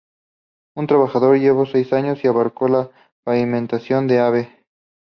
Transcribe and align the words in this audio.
Un 0.75 0.87
trabajo 0.87 1.21
que 1.31 1.39
llevó 1.39 1.67
años 1.91 2.23
y 2.23 2.27
abarcó 2.27 2.67
la 2.67 2.89
pavimentación 3.23 4.07
de 4.07 4.19
Av. 4.19 4.47